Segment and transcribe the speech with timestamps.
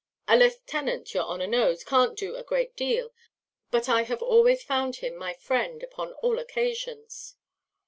[0.27, 3.13] A lieutenant, your honour knows, can't do a great deal;
[3.69, 7.35] but I have always found him my friend upon all occasions."